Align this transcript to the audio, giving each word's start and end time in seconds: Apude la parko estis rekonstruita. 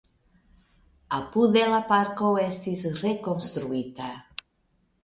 Apude 1.17 1.63
la 1.75 1.83
parko 1.91 2.33
estis 2.47 2.83
rekonstruita. 3.05 4.13